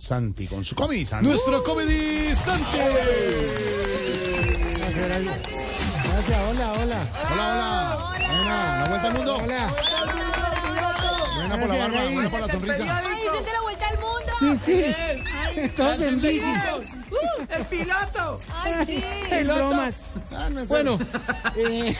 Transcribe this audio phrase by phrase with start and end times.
[0.00, 1.26] Santi con su Comedy Santi.
[1.26, 2.78] Nuestro Comedy Santi.
[6.04, 7.06] Gracias, hola, hola.
[7.30, 8.16] Hola, hola.
[8.16, 9.36] Buena, la vuelta al mundo.
[9.36, 9.74] Hola.
[11.36, 12.98] Buena por la barba, buena por la sonrisa.
[12.98, 14.32] Ay, hiciste la vuelta al mundo.
[14.38, 14.94] Sí, sí.
[15.76, 16.40] Todos en bici.
[17.48, 18.38] El piloto.
[18.62, 19.04] Ay, sí.
[19.30, 20.04] En bromas.
[20.32, 20.98] Ah, no Bueno,
[21.56, 21.96] eh,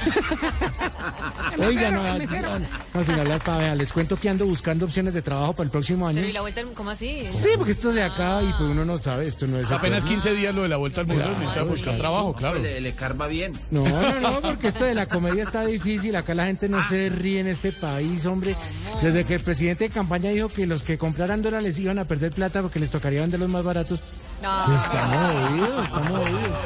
[1.59, 2.59] oiga, no, no,
[2.95, 6.07] no, sin hablar pavea, les cuento que ando buscando opciones de trabajo para el próximo
[6.07, 6.17] año.
[6.19, 6.77] Pero ¿y la vuelta al mundo?
[6.79, 7.27] ¿Cómo así?
[7.29, 10.23] Sí, porque esto se acaba y pues uno no sabe, esto no es Apenas eterno.
[10.23, 11.25] 15 días lo de la vuelta al mundo.
[11.25, 11.71] Claro, Necesita sí.
[11.71, 12.59] buscar trabajo, claro.
[12.61, 13.53] Le, le carva bien.
[13.71, 16.15] No, no, no, porque esto de la comedia está difícil.
[16.15, 18.55] Acá la gente no se ríe en este país, hombre.
[19.03, 22.33] Desde que el presidente de campaña dijo que los que compraran dólares iban a perder
[22.33, 24.01] plata porque les tocaría vender los más baratos.
[24.43, 24.63] No.
[24.67, 26.59] Pues estamos jodidos, estamos jodidos.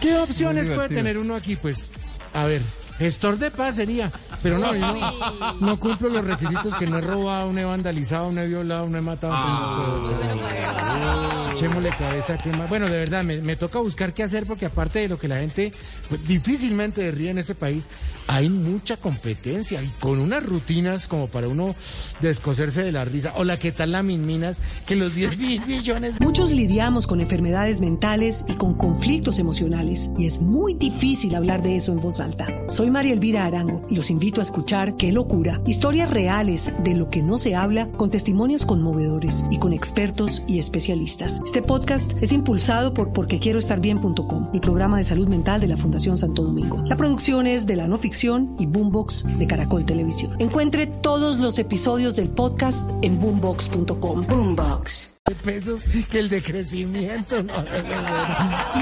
[0.00, 1.56] ¿Qué opciones puede tener uno aquí?
[1.56, 1.90] Pues,
[2.34, 2.62] a ver,
[2.98, 4.10] gestor de paz sería,
[4.42, 8.32] pero no, yo no, no cumplo los requisitos que no he robado, no he vandalizado,
[8.32, 9.34] no he violado, no he matado.
[9.34, 11.39] entonces no puedo.
[11.52, 12.38] Echémosle cabeza.
[12.68, 15.40] Bueno, de verdad, me, me toca buscar qué hacer porque aparte de lo que la
[15.40, 15.72] gente
[16.08, 17.88] pues, difícilmente ríe en este país,
[18.26, 21.74] hay mucha competencia y con unas rutinas como para uno
[22.20, 23.32] descoserse de la risa.
[23.36, 24.58] Hola, ¿qué tal la Minminas?
[24.86, 30.26] Que los 10 mil millones Muchos lidiamos con enfermedades mentales y con conflictos emocionales y
[30.26, 32.46] es muy difícil hablar de eso en voz alta.
[32.68, 37.10] Soy María Elvira Arango y los invito a escuchar Qué locura, historias reales de lo
[37.10, 41.39] que no se habla con testimonios conmovedores y con expertos y especialistas.
[41.44, 46.42] Este podcast es impulsado por porquequieroestarbien.com, el programa de salud mental de la Fundación Santo
[46.42, 46.82] Domingo.
[46.86, 50.36] La producción es de la no ficción y Boombox de Caracol Televisión.
[50.38, 54.26] Encuentre todos los episodios del podcast en boombox.com.
[54.28, 55.08] Boombox.
[55.26, 57.42] de pesos que el de crecimiento.
[57.42, 57.54] No,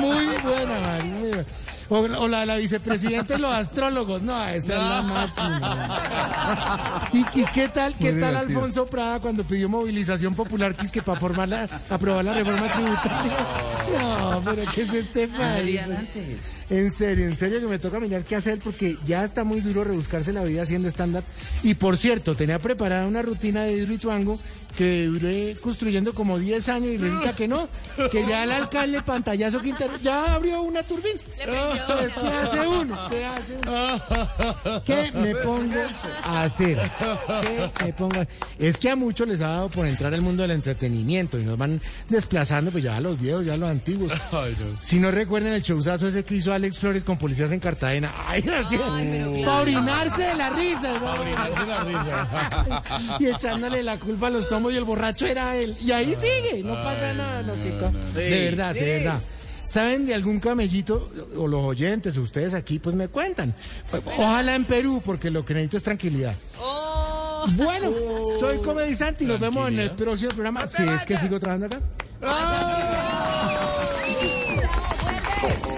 [0.00, 1.46] muy buena, María.
[1.90, 4.20] O, o la de la vicepresidenta y los astrólogos.
[4.22, 7.08] No, esa es la máxima.
[7.12, 11.02] ¿Y, y qué tal, qué tal Alfonso Prada cuando pidió movilización popular que es que
[11.02, 13.36] para formar la, aprobar la reforma tributaria?
[14.00, 16.57] No, pero ¿qué es este país?
[16.70, 19.84] En serio, en serio que me toca mirar qué hacer porque ya está muy duro
[19.84, 21.24] rebuscarse la vida haciendo stand-up.
[21.62, 24.38] Y por cierto, tenía preparada una rutina de hidroituango
[24.76, 27.68] que duré construyendo como 10 años y resulta que no,
[28.12, 31.18] que ya el alcalde Pantallazo Quintero ya abrió una turbina.
[31.26, 32.98] Pues, ¿Qué hace uno?
[33.10, 34.82] ¿Qué hace uno?
[34.84, 35.74] ¿Qué me pongo
[36.22, 36.78] a hacer?
[37.42, 38.26] ¿Qué me pongo a-
[38.58, 41.58] Es que a muchos les ha dado por entrar al mundo del entretenimiento y nos
[41.58, 44.12] van desplazando pues ya a los viejos, ya a los antiguos.
[44.82, 48.12] Si no recuerdan el showzazo ese que hizo Alex Flores con policías en Cartagena.
[48.26, 50.92] Ay, así, para orinarse de la risa.
[51.00, 53.18] ¿no?
[53.20, 55.76] y echándole la culpa a los tomos y el borracho era él.
[55.80, 57.42] Y ahí sigue, no pasa nada.
[57.54, 59.20] que ca- de verdad, de verdad.
[59.64, 63.54] ¿Saben de algún camellito, o los oyentes, o ustedes aquí, pues me cuentan?
[64.16, 66.34] Ojalá en Perú, porque lo que necesito es tranquilidad.
[66.58, 67.44] Oh.
[67.50, 67.92] Bueno,
[68.40, 70.66] soy Comedy Santi, nos vemos en el próximo programa.
[70.66, 71.80] Si es que sigo trabajando acá.
[75.40, 75.77] Muchos